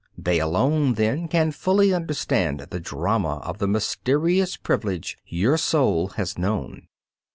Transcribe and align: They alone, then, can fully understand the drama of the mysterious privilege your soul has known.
They 0.17 0.39
alone, 0.39 0.95
then, 0.95 1.27
can 1.27 1.51
fully 1.51 1.93
understand 1.93 2.61
the 2.71 2.79
drama 2.79 3.37
of 3.43 3.59
the 3.59 3.67
mysterious 3.67 4.57
privilege 4.57 5.15
your 5.27 5.57
soul 5.57 6.07
has 6.17 6.39
known. 6.39 6.87